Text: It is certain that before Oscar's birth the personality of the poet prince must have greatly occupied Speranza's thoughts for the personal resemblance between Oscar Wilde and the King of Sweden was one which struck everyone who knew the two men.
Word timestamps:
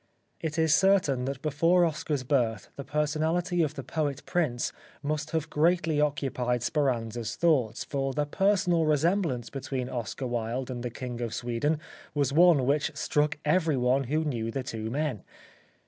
It 0.39 0.57
is 0.57 0.73
certain 0.73 1.25
that 1.25 1.43
before 1.43 1.85
Oscar's 1.85 2.23
birth 2.23 2.69
the 2.75 2.83
personality 2.83 3.61
of 3.61 3.75
the 3.75 3.83
poet 3.83 4.23
prince 4.25 4.73
must 5.03 5.29
have 5.29 5.51
greatly 5.51 6.01
occupied 6.01 6.63
Speranza's 6.63 7.35
thoughts 7.35 7.83
for 7.83 8.11
the 8.11 8.25
personal 8.25 8.85
resemblance 8.87 9.51
between 9.51 9.89
Oscar 9.89 10.25
Wilde 10.25 10.71
and 10.71 10.81
the 10.81 10.89
King 10.89 11.21
of 11.21 11.35
Sweden 11.35 11.77
was 12.15 12.33
one 12.33 12.65
which 12.65 12.89
struck 12.97 13.37
everyone 13.45 14.05
who 14.05 14.25
knew 14.25 14.49
the 14.49 14.63
two 14.63 14.89
men. 14.89 15.21